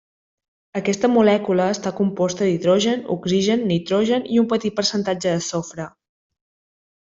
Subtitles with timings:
[0.79, 5.91] Aquesta molècula està composta d'hidrogen, oxigen, nitrogen i un petit percentatge de sofre.